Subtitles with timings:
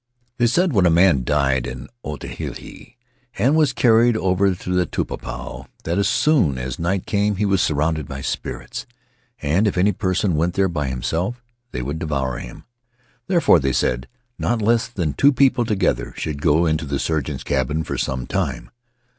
[0.39, 2.95] They said when a man died in Otaheite
[3.37, 8.07] and was carried to the Tupapow that as soon as night came he was surrounded
[8.07, 8.87] by spirits,
[9.43, 12.63] and if any person went there by himself they would devour him:
[13.27, 14.09] therefore they said that
[14.39, 18.71] not less than two people together should go into the surgeon's cabin for some time."